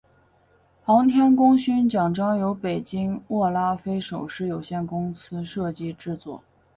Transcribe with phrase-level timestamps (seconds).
[0.83, 6.43] 航天功勋奖章由北京握拉菲首饰有限公司设计制作。